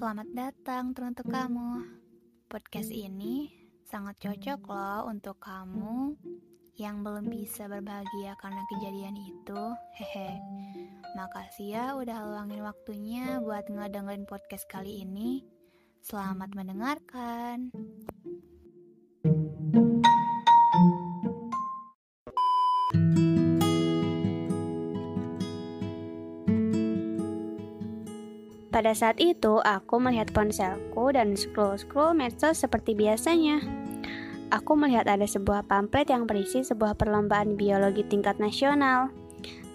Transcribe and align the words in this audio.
Selamat 0.00 0.32
datang 0.32 0.96
teruntuk 0.96 1.28
kamu. 1.28 1.84
Podcast 2.48 2.88
ini 2.88 3.52
sangat 3.84 4.16
cocok 4.16 4.64
loh 4.72 5.12
untuk 5.12 5.36
kamu 5.36 6.16
yang 6.80 7.04
belum 7.04 7.28
bisa 7.28 7.68
berbahagia 7.68 8.32
karena 8.40 8.64
kejadian 8.72 9.12
itu. 9.20 9.60
Hehe. 10.00 10.40
Makasih 11.20 11.68
ya 11.76 11.84
udah 12.00 12.16
luangin 12.32 12.64
waktunya 12.64 13.44
buat 13.44 13.68
ngedengerin 13.68 14.24
podcast 14.24 14.64
kali 14.72 15.04
ini. 15.04 15.44
Selamat 16.00 16.56
mendengarkan. 16.56 17.68
Pada 28.80 28.96
saat 28.96 29.20
itu, 29.20 29.60
aku 29.60 30.00
melihat 30.00 30.32
ponselku 30.32 31.12
dan 31.12 31.36
scroll-scroll 31.36 32.16
medsos 32.16 32.64
seperti 32.64 32.96
biasanya. 32.96 33.60
Aku 34.48 34.72
melihat 34.72 35.04
ada 35.04 35.28
sebuah 35.28 35.68
pamflet 35.68 36.08
yang 36.08 36.24
berisi 36.24 36.64
sebuah 36.64 36.96
perlombaan 36.96 37.60
biologi 37.60 38.08
tingkat 38.08 38.40
nasional. 38.40 39.12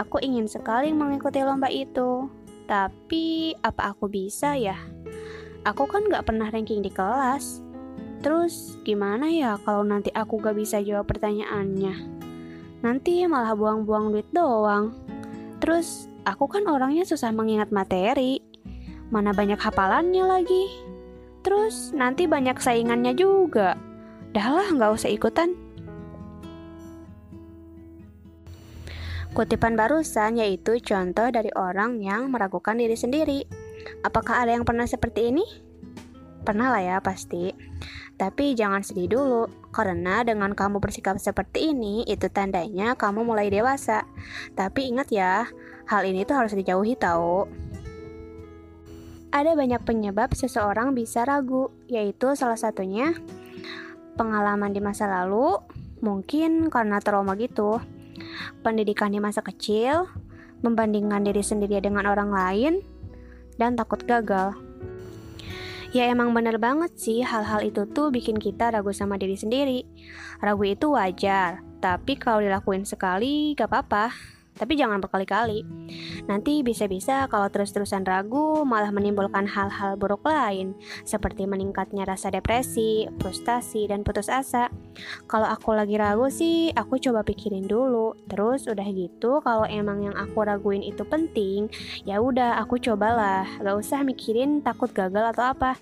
Aku 0.00 0.16
ingin 0.24 0.48
sekali 0.48 0.96
mengikuti 0.96 1.44
lomba 1.44 1.68
itu, 1.68 2.32
tapi 2.64 3.52
apa 3.60 3.92
aku 3.92 4.08
bisa 4.08 4.56
ya? 4.56 4.80
Aku 5.68 5.84
kan 5.84 6.08
gak 6.08 6.32
pernah 6.32 6.48
ranking 6.48 6.80
di 6.80 6.88
kelas. 6.88 7.60
Terus 8.24 8.80
gimana 8.80 9.28
ya 9.28 9.60
kalau 9.60 9.84
nanti 9.84 10.08
aku 10.16 10.40
gak 10.40 10.56
bisa 10.56 10.80
jawab 10.80 11.04
pertanyaannya? 11.04 12.16
Nanti 12.80 13.28
malah 13.28 13.52
buang-buang 13.52 14.16
duit 14.16 14.28
doang. 14.32 14.96
Terus 15.60 16.08
aku 16.24 16.48
kan 16.48 16.64
orangnya 16.64 17.04
susah 17.04 17.28
mengingat 17.36 17.68
materi 17.76 18.45
mana 19.10 19.30
banyak 19.30 19.58
hafalannya 19.58 20.24
lagi. 20.26 20.64
Terus 21.46 21.94
nanti 21.94 22.26
banyak 22.26 22.58
saingannya 22.58 23.14
juga. 23.14 23.78
Dah 24.34 24.48
lah, 24.50 24.68
nggak 24.74 24.92
usah 24.98 25.10
ikutan. 25.10 25.54
Kutipan 29.36 29.76
barusan 29.76 30.40
yaitu 30.40 30.80
contoh 30.80 31.28
dari 31.28 31.52
orang 31.52 32.00
yang 32.00 32.32
meragukan 32.32 32.74
diri 32.80 32.96
sendiri. 32.96 33.44
Apakah 34.00 34.42
ada 34.42 34.56
yang 34.56 34.64
pernah 34.64 34.88
seperti 34.88 35.28
ini? 35.28 35.44
Pernah 36.42 36.72
lah 36.72 36.82
ya, 36.82 36.96
pasti. 37.04 37.52
Tapi 38.16 38.56
jangan 38.56 38.80
sedih 38.80 39.12
dulu, 39.12 39.44
karena 39.76 40.24
dengan 40.24 40.56
kamu 40.56 40.80
bersikap 40.80 41.20
seperti 41.20 41.76
ini, 41.76 42.00
itu 42.08 42.32
tandanya 42.32 42.96
kamu 42.96 43.28
mulai 43.28 43.52
dewasa. 43.52 44.08
Tapi 44.56 44.88
ingat 44.88 45.12
ya, 45.12 45.44
hal 45.84 46.02
ini 46.08 46.24
tuh 46.24 46.40
harus 46.40 46.56
dijauhi 46.56 46.96
tahu. 46.96 47.44
Ada 49.36 49.52
banyak 49.52 49.84
penyebab 49.84 50.32
seseorang 50.32 50.96
bisa 50.96 51.28
ragu, 51.28 51.68
yaitu 51.92 52.32
salah 52.32 52.56
satunya 52.56 53.12
pengalaman 54.16 54.72
di 54.72 54.80
masa 54.80 55.04
lalu, 55.12 55.60
mungkin 56.00 56.72
karena 56.72 57.04
trauma 57.04 57.36
gitu, 57.36 57.76
pendidikan 58.64 59.12
di 59.12 59.20
masa 59.20 59.44
kecil, 59.44 60.08
membandingkan 60.64 61.20
diri 61.20 61.44
sendiri 61.44 61.84
dengan 61.84 62.08
orang 62.08 62.32
lain, 62.32 62.74
dan 63.60 63.76
takut 63.76 64.00
gagal. 64.08 64.56
Ya 65.92 66.08
emang 66.08 66.32
bener 66.32 66.56
banget 66.56 66.96
sih 66.96 67.20
hal-hal 67.20 67.60
itu 67.60 67.84
tuh 67.92 68.08
bikin 68.08 68.40
kita 68.40 68.72
ragu 68.72 68.96
sama 68.96 69.20
diri 69.20 69.36
sendiri. 69.36 69.84
Ragu 70.40 70.64
itu 70.64 70.96
wajar, 70.96 71.60
tapi 71.84 72.16
kalau 72.16 72.40
dilakuin 72.40 72.88
sekali 72.88 73.52
gak 73.52 73.68
apa-apa 73.68 74.35
tapi 74.56 74.74
jangan 74.74 74.98
berkali-kali. 74.98 75.62
Nanti 76.26 76.64
bisa-bisa 76.64 77.28
kalau 77.28 77.46
terus-terusan 77.52 78.02
ragu 78.08 78.64
malah 78.64 78.90
menimbulkan 78.90 79.44
hal-hal 79.44 79.94
buruk 80.00 80.24
lain, 80.24 80.72
seperti 81.04 81.44
meningkatnya 81.44 82.08
rasa 82.08 82.32
depresi, 82.32 83.06
frustasi, 83.20 83.86
dan 83.86 84.02
putus 84.02 84.32
asa. 84.32 84.72
Kalau 85.28 85.46
aku 85.46 85.76
lagi 85.76 86.00
ragu 86.00 86.32
sih, 86.32 86.72
aku 86.72 86.96
coba 86.98 87.22
pikirin 87.22 87.68
dulu. 87.68 88.16
Terus 88.26 88.66
udah 88.66 88.88
gitu, 88.90 89.44
kalau 89.44 89.68
emang 89.68 90.08
yang 90.08 90.16
aku 90.16 90.42
raguin 90.42 90.82
itu 90.82 91.04
penting, 91.04 91.68
ya 92.08 92.18
udah 92.18 92.58
aku 92.58 92.80
cobalah. 92.80 93.46
Gak 93.60 93.76
usah 93.76 94.00
mikirin 94.02 94.64
takut 94.64 94.90
gagal 94.90 95.36
atau 95.36 95.52
apa. 95.52 95.76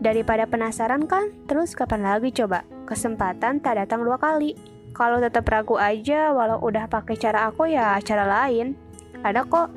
Daripada 0.00 0.48
penasaran 0.48 1.04
kan, 1.04 1.28
terus 1.44 1.76
kapan 1.76 2.00
lagi 2.00 2.32
coba? 2.32 2.64
Kesempatan 2.88 3.60
tak 3.60 3.76
datang 3.76 4.00
dua 4.00 4.16
kali. 4.16 4.79
Kalau 5.00 5.16
tetap 5.16 5.48
ragu 5.48 5.80
aja, 5.80 6.28
walau 6.36 6.60
udah 6.60 6.84
pakai 6.84 7.16
cara 7.16 7.48
aku 7.48 7.72
ya 7.72 7.96
cara 8.04 8.28
lain. 8.28 8.76
Ada 9.24 9.48
kok. 9.48 9.72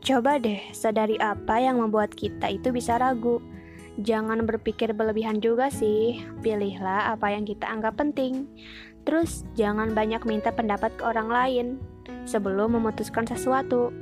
Coba 0.00 0.40
deh 0.40 0.64
sadari 0.72 1.20
apa 1.20 1.60
yang 1.60 1.84
membuat 1.84 2.16
kita 2.16 2.48
itu 2.48 2.72
bisa 2.72 2.96
ragu. 2.96 3.36
Jangan 4.00 4.48
berpikir 4.48 4.96
berlebihan 4.96 5.44
juga 5.44 5.68
sih. 5.68 6.24
Pilihlah 6.40 7.12
apa 7.12 7.36
yang 7.36 7.44
kita 7.44 7.68
anggap 7.68 8.00
penting. 8.00 8.48
Terus 9.04 9.44
jangan 9.60 9.92
banyak 9.92 10.24
minta 10.24 10.56
pendapat 10.56 10.96
ke 10.96 11.04
orang 11.04 11.28
lain 11.28 11.66
sebelum 12.24 12.80
memutuskan 12.80 13.28
sesuatu. 13.28 13.92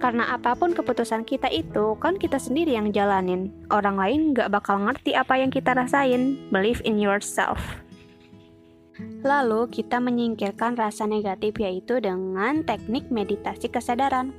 Karena 0.00 0.32
apa 0.32 0.56
pun 0.56 0.72
keputusan 0.72 1.28
kita 1.28 1.52
itu, 1.52 2.00
kan 2.00 2.16
kita 2.16 2.40
sendiri 2.40 2.80
yang 2.80 2.88
jalanin. 2.88 3.52
Orang 3.68 4.00
lain 4.00 4.32
gak 4.32 4.48
bakal 4.48 4.80
ngerti 4.80 5.12
apa 5.12 5.36
yang 5.36 5.52
kita 5.52 5.76
rasain. 5.76 6.48
Believe 6.48 6.80
in 6.88 6.96
yourself. 6.96 7.60
Lalu 9.22 9.70
kita 9.70 10.02
menyingkirkan 10.02 10.74
rasa 10.74 11.06
negatif 11.06 11.54
yaitu 11.62 12.02
dengan 12.02 12.66
teknik 12.66 13.06
meditasi 13.08 13.70
kesadaran. 13.70 14.34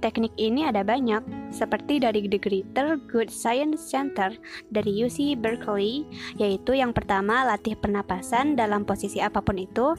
Teknik 0.00 0.32
ini 0.40 0.64
ada 0.64 0.80
banyak, 0.80 1.20
seperti 1.52 2.00
dari 2.00 2.24
The 2.24 2.40
Greater 2.40 2.96
Good 2.96 3.28
Science 3.28 3.84
Center 3.84 4.32
dari 4.72 5.04
UC 5.04 5.36
Berkeley, 5.36 6.08
yaitu 6.40 6.76
yang 6.76 6.96
pertama 6.96 7.44
latih 7.44 7.76
pernapasan 7.76 8.56
dalam 8.56 8.88
posisi 8.88 9.20
apa 9.20 9.44
pun 9.44 9.60
itu, 9.60 9.92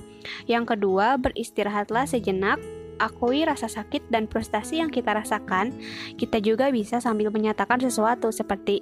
yang 0.50 0.66
kedua 0.66 1.22
beristirahatlah 1.22 2.10
sejenak, 2.10 2.58
akui 2.98 3.46
rasa 3.46 3.70
sakit 3.70 4.10
dan 4.10 4.26
frustasi 4.26 4.82
yang 4.82 4.90
kita 4.90 5.14
rasakan, 5.14 5.74
kita 6.18 6.42
juga 6.42 6.74
bisa 6.74 6.98
sambil 6.98 7.30
menyatakan 7.30 7.78
sesuatu 7.78 8.34
seperti 8.34 8.82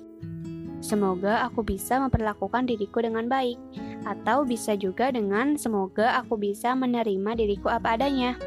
Semoga 0.86 1.42
aku 1.50 1.66
bisa 1.66 1.98
memperlakukan 1.98 2.70
diriku 2.70 3.02
dengan 3.02 3.26
baik, 3.26 3.58
atau 4.06 4.46
bisa 4.46 4.78
juga 4.78 5.10
dengan 5.10 5.58
semoga 5.58 6.22
aku 6.22 6.38
bisa 6.38 6.78
menerima 6.78 7.34
diriku 7.34 7.74
apa 7.74 7.98
adanya. 7.98 8.38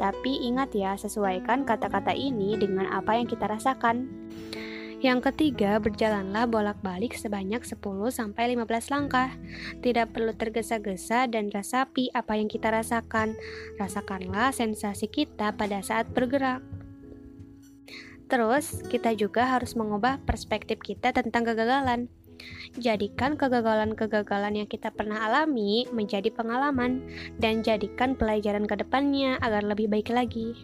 Tapi 0.00 0.48
ingat 0.48 0.72
ya, 0.72 0.96
sesuaikan 0.96 1.68
kata-kata 1.68 2.16
ini 2.16 2.56
dengan 2.56 2.88
apa 2.88 3.20
yang 3.20 3.28
kita 3.28 3.44
rasakan. 3.44 4.08
Yang 5.04 5.28
ketiga, 5.28 5.76
berjalanlah 5.76 6.48
bolak-balik 6.48 7.12
sebanyak 7.12 7.60
10-15 7.60 8.24
langkah. 8.88 9.28
Tidak 9.84 10.16
perlu 10.16 10.32
tergesa-gesa 10.32 11.28
dan 11.28 11.52
rasapi 11.52 12.08
apa 12.16 12.40
yang 12.40 12.48
kita 12.48 12.72
rasakan. 12.72 13.36
Rasakanlah 13.76 14.56
sensasi 14.56 15.12
kita 15.12 15.52
pada 15.52 15.84
saat 15.84 16.08
bergerak. 16.16 16.64
Terus, 18.28 18.80
kita 18.88 19.12
juga 19.12 19.44
harus 19.44 19.76
mengubah 19.76 20.20
perspektif 20.24 20.80
kita 20.80 21.12
tentang 21.12 21.44
kegagalan. 21.44 22.08
Jadikan 22.80 23.38
kegagalan-kegagalan 23.38 24.64
yang 24.64 24.68
kita 24.68 24.90
pernah 24.90 25.30
alami 25.30 25.86
menjadi 25.94 26.34
pengalaman 26.34 27.04
dan 27.38 27.62
jadikan 27.62 28.18
pelajaran 28.18 28.66
ke 28.66 28.74
depannya 28.80 29.38
agar 29.38 29.62
lebih 29.62 29.86
baik 29.86 30.10
lagi. 30.10 30.56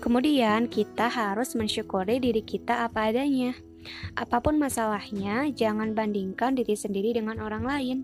Kemudian, 0.00 0.66
kita 0.66 1.12
harus 1.12 1.52
mensyukuri 1.52 2.18
diri 2.18 2.40
kita 2.40 2.88
apa 2.88 3.12
adanya. 3.12 3.52
Apa 4.16 4.44
pun 4.44 4.60
masalahnya, 4.60 5.48
jangan 5.52 5.96
bandingkan 5.96 6.56
diri 6.56 6.76
sendiri 6.76 7.16
dengan 7.16 7.40
orang 7.40 7.64
lain. 7.64 7.98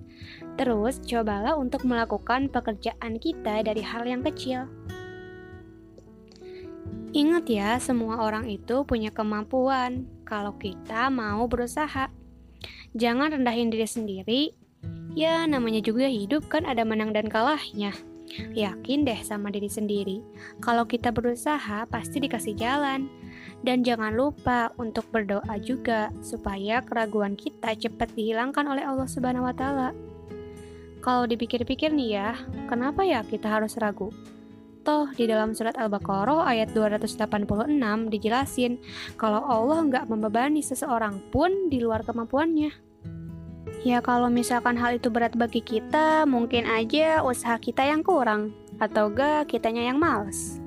Terus, 0.57 1.01
cobalah 1.05 1.57
untuk 1.57 1.85
melakukan 1.85 2.49
pekerjaan 2.49 3.21
kita 3.21 3.65
dari 3.65 3.81
hal 3.85 4.09
yang 4.09 4.25
kecil. 4.25 4.69
Ingat 7.17 7.49
ya, 7.49 7.81
semua 7.81 8.21
orang 8.21 8.45
itu 8.45 8.85
punya 8.85 9.09
kemampuan 9.09 10.05
kalau 10.29 10.53
kita 10.61 11.09
mau 11.09 11.49
berusaha. 11.49 12.13
Jangan 12.93 13.33
rendahin 13.33 13.73
diri 13.73 13.89
sendiri. 13.89 14.43
Ya, 15.17 15.49
namanya 15.49 15.81
juga 15.81 16.13
hidup 16.13 16.53
kan 16.53 16.69
ada 16.69 16.85
menang 16.85 17.17
dan 17.17 17.33
kalahnya. 17.33 17.97
Yakin 18.53 19.09
deh 19.09 19.17
sama 19.25 19.49
diri 19.49 19.73
sendiri. 19.73 20.21
Kalau 20.61 20.85
kita 20.85 21.09
berusaha, 21.09 21.89
pasti 21.89 22.21
dikasih 22.21 22.53
jalan. 22.53 23.09
Dan 23.65 23.81
jangan 23.81 24.13
lupa 24.13 24.77
untuk 24.77 25.09
berdoa 25.09 25.57
juga 25.57 26.13
supaya 26.21 26.85
keraguan 26.85 27.33
kita 27.33 27.73
cepat 27.81 28.13
dihilangkan 28.13 28.69
oleh 28.69 28.85
Allah 28.85 29.09
Subhanahu 29.09 29.49
wa 29.49 29.57
taala. 29.57 29.97
Kalau 31.01 31.25
dipikir-pikir 31.25 31.97
nih 31.97 32.21
ya, 32.21 32.37
kenapa 32.69 33.09
ya 33.09 33.25
kita 33.25 33.49
harus 33.49 33.81
ragu? 33.81 34.13
Toh 34.87 35.11
di 35.19 35.27
dalam 35.27 35.51
surat 35.51 35.75
Al-Baqarah 35.75 36.47
ayat 36.47 36.71
286 36.71 37.19
dijelasin 38.07 38.79
kalau 39.19 39.43
Allah 39.43 39.83
nggak 39.83 40.07
membebani 40.07 40.63
seseorang 40.63 41.19
pun 41.35 41.67
di 41.67 41.83
luar 41.83 42.07
kemampuannya. 42.07 42.71
Ya 43.83 43.99
kalau 43.99 44.31
misalkan 44.31 44.79
hal 44.79 45.03
itu 45.03 45.11
berat 45.11 45.35
bagi 45.35 45.59
kita, 45.59 46.23
mungkin 46.23 46.71
aja 46.71 47.27
usaha 47.27 47.59
kita 47.59 47.83
yang 47.83 48.07
kurang, 48.07 48.55
atau 48.79 49.11
gak 49.11 49.51
kitanya 49.51 49.91
yang 49.91 49.99
males. 49.99 50.63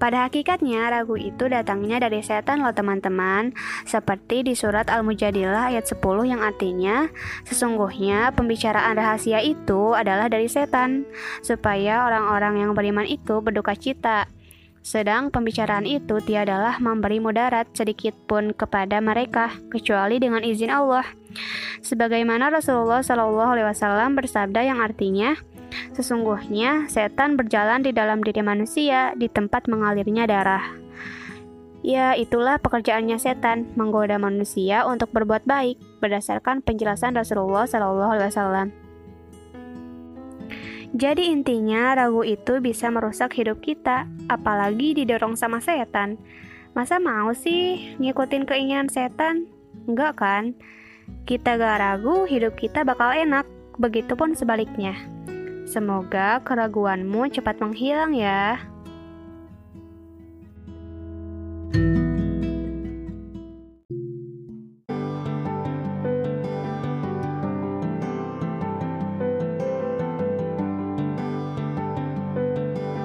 Pada 0.00 0.24
hakikatnya, 0.24 0.88
ragu 0.88 1.20
itu 1.20 1.44
datangnya 1.44 2.00
dari 2.00 2.24
setan 2.24 2.64
loh 2.64 2.72
teman-teman. 2.72 3.52
Seperti 3.84 4.40
di 4.40 4.56
surat 4.56 4.88
Al-Mujadilah 4.88 5.68
ayat 5.76 5.84
10 5.92 6.00
yang 6.24 6.40
artinya, 6.40 7.12
sesungguhnya 7.44 8.32
pembicaraan 8.32 8.96
rahasia 8.96 9.44
itu 9.44 9.92
adalah 9.92 10.32
dari 10.32 10.48
setan, 10.48 11.04
supaya 11.44 12.08
orang-orang 12.08 12.64
yang 12.64 12.72
beriman 12.72 13.04
itu 13.04 13.44
berduka 13.44 13.76
cita. 13.76 14.24
Sedang 14.80 15.28
pembicaraan 15.28 15.84
itu 15.84 16.24
tiadalah 16.24 16.80
memberi 16.80 17.20
mudarat 17.20 17.68
sedikit 17.76 18.16
pun 18.24 18.56
kepada 18.56 19.04
mereka, 19.04 19.52
kecuali 19.68 20.16
dengan 20.16 20.40
izin 20.40 20.72
Allah. 20.72 21.04
Sebagaimana 21.84 22.48
Rasulullah 22.48 23.04
Wasallam 23.04 24.16
bersabda 24.16 24.64
yang 24.64 24.80
artinya, 24.80 25.36
Sesungguhnya, 25.94 26.90
setan 26.90 27.34
berjalan 27.34 27.82
di 27.82 27.90
dalam 27.94 28.20
diri 28.20 28.42
manusia 28.42 29.14
di 29.14 29.30
tempat 29.30 29.66
mengalirnya 29.70 30.26
darah. 30.26 30.64
Ya, 31.80 32.12
itulah 32.12 32.60
pekerjaannya 32.60 33.16
setan, 33.16 33.72
menggoda 33.72 34.20
manusia 34.20 34.84
untuk 34.84 35.08
berbuat 35.16 35.48
baik, 35.48 35.80
berdasarkan 36.04 36.60
penjelasan 36.60 37.16
Rasulullah 37.16 37.64
Shallallahu 37.64 38.12
Alaihi 38.20 38.28
Wasallam. 38.28 38.68
Jadi 40.90 41.30
intinya 41.30 41.94
ragu 41.94 42.26
itu 42.26 42.58
bisa 42.58 42.90
merusak 42.90 43.32
hidup 43.38 43.62
kita, 43.62 44.10
apalagi 44.28 44.92
didorong 44.92 45.38
sama 45.38 45.62
setan. 45.62 46.18
Masa 46.74 46.98
mau 46.98 47.30
sih 47.32 47.94
ngikutin 47.96 48.44
keinginan 48.44 48.90
setan? 48.90 49.46
Enggak 49.86 50.18
kan? 50.18 50.52
Kita 51.24 51.56
gak 51.56 51.78
ragu, 51.80 52.26
hidup 52.26 52.58
kita 52.58 52.82
bakal 52.82 53.14
enak. 53.14 53.46
Begitupun 53.80 54.36
sebaliknya. 54.36 54.92
Semoga 55.70 56.42
keraguanmu 56.42 57.30
cepat 57.30 57.62
menghilang 57.62 58.10
ya. 58.10 58.58